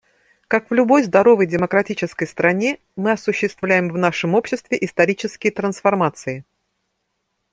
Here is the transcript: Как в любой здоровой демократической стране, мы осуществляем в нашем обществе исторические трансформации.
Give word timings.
Как 0.47 0.71
в 0.71 0.73
любой 0.73 1.03
здоровой 1.03 1.45
демократической 1.45 2.25
стране, 2.25 2.79
мы 2.95 3.11
осуществляем 3.11 3.89
в 3.91 3.99
нашем 3.99 4.33
обществе 4.33 4.75
исторические 4.81 5.51
трансформации. 5.51 6.43